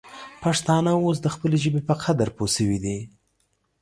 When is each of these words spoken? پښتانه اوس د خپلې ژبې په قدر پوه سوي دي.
پښتانه 0.43 0.91
اوس 1.03 1.17
د 1.21 1.27
خپلې 1.35 1.57
ژبې 1.63 1.81
په 1.87 1.93
قدر 2.03 2.27
پوه 2.37 2.49
سوي 2.55 2.77
دي. 2.85 2.97